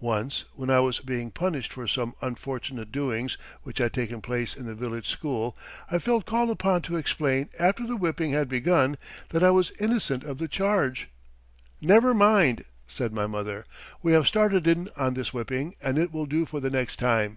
Once, 0.00 0.46
when 0.54 0.70
I 0.70 0.80
was 0.80 1.00
being 1.00 1.30
punished 1.30 1.70
for 1.70 1.86
some 1.86 2.14
unfortunate 2.22 2.90
doings 2.90 3.36
which 3.62 3.76
had 3.76 3.92
taken 3.92 4.22
place 4.22 4.56
in 4.56 4.64
the 4.64 4.74
village 4.74 5.06
school, 5.06 5.54
I 5.90 5.98
felt 5.98 6.24
called 6.24 6.48
upon 6.48 6.80
to 6.80 6.96
explain 6.96 7.50
after 7.58 7.86
the 7.86 7.94
whipping 7.98 8.32
had 8.32 8.48
begun 8.48 8.96
that 9.28 9.42
I 9.42 9.50
was 9.50 9.72
innocent 9.72 10.24
of 10.24 10.38
the 10.38 10.48
charge. 10.48 11.10
"Never 11.78 12.14
mind," 12.14 12.64
said 12.88 13.12
my 13.12 13.26
mother, 13.26 13.66
"we 14.02 14.12
have 14.14 14.26
started 14.26 14.66
in 14.66 14.88
on 14.96 15.12
this 15.12 15.34
whipping, 15.34 15.74
and 15.82 15.98
it 15.98 16.10
will 16.10 16.24
do 16.24 16.46
for 16.46 16.58
the 16.58 16.70
next 16.70 16.98
time." 16.98 17.36